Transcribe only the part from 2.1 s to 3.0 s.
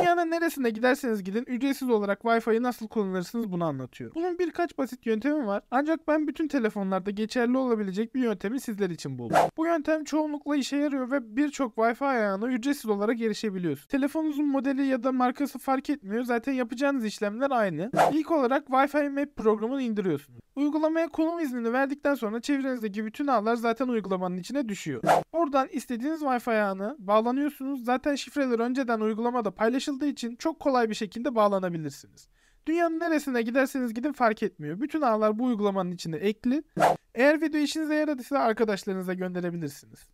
Wi-Fi'yi nasıl